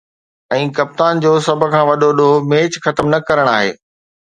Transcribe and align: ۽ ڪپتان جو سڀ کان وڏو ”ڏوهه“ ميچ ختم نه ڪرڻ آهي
۽ 0.55 0.63
ڪپتان 0.79 1.13
جو 1.27 1.31
سڀ 1.49 1.61
کان 1.75 1.83
وڏو 1.91 2.09
”ڏوهه“ 2.21 2.43
ميچ 2.49 2.73
ختم 2.89 3.05
نه 3.13 3.19
ڪرڻ 3.31 3.47
آهي 3.57 3.71